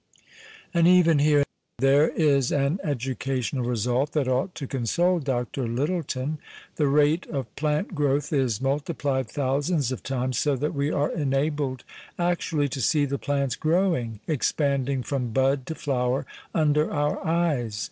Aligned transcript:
And 0.73 0.87
even 0.87 1.19
here 1.19 1.43
there 1.77 2.09
is 2.09 2.51
an 2.51 2.79
educational 2.83 3.63
result 3.65 4.13
that 4.13 4.27
ought 4.27 4.55
to 4.55 4.65
console 4.65 5.19
Dr. 5.19 5.67
Lyttelton. 5.67 6.39
The 6.77 6.87
rate 6.87 7.27
of 7.27 7.55
plant 7.55 7.93
growth 7.93 8.33
is 8.33 8.59
multi 8.59 8.93
plied 8.93 9.29
thousands 9.29 9.91
of 9.91 10.01
times 10.01 10.39
so 10.39 10.55
that 10.55 10.73
we 10.73 10.91
are 10.91 11.11
enabled 11.11 11.83
actually 12.17 12.67
to 12.69 12.81
see 12.81 13.05
the 13.05 13.19
plants 13.19 13.55
growing, 13.55 14.21
expanding 14.27 15.03
from 15.03 15.33
bud 15.33 15.67
to 15.67 15.75
flower 15.75 16.25
under 16.51 16.91
our 16.91 17.23
eyes. 17.23 17.79